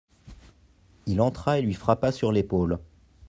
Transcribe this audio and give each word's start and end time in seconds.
Il 1.05 1.21
entra 1.21 1.59
et 1.59 1.61
lui 1.61 1.75
frappa 1.75 2.11
sur 2.11 2.31
l'épaule. 2.31 2.79